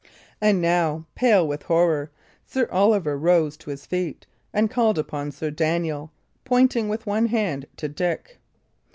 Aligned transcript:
And 0.41 0.59
now, 0.59 1.05
pale 1.13 1.47
with 1.47 1.61
horror, 1.61 2.09
Sir 2.47 2.67
Oliver 2.71 3.15
rose 3.19 3.55
to 3.57 3.69
his 3.69 3.85
feet 3.85 4.25
and 4.51 4.67
called 4.67 4.97
upon 4.97 5.29
Sir 5.31 5.51
Daniel, 5.51 6.11
pointing 6.43 6.89
with 6.89 7.05
one 7.05 7.27
hand 7.27 7.67
to 7.77 7.87
Dick. 7.87 8.39